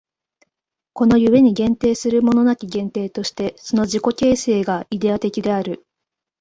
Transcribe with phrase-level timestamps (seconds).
[0.93, 5.85] この故に限定するものなき限定として、その自己形成がイデヤ的である。